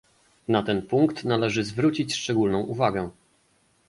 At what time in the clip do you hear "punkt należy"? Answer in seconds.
0.87-1.63